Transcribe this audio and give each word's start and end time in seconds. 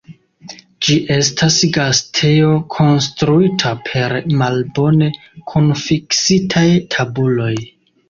Ĝi 0.85 0.95
estas 1.15 1.57
gastejo 1.75 2.49
konstruita 2.77 3.75
per 3.91 4.19
malbone 4.43 5.13
kunfiksitaj 5.55 6.69
tabuloj. 6.97 7.57